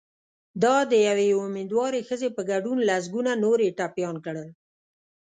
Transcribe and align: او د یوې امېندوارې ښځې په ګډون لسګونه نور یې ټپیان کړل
او 0.73 0.75
د 0.91 0.93
یوې 1.07 1.27
امېندوارې 1.47 2.01
ښځې 2.09 2.29
په 2.35 2.41
ګډون 2.51 2.77
لسګونه 2.89 3.31
نور 3.43 3.57
یې 3.65 3.71
ټپیان 3.77 4.15
کړل 4.25 4.49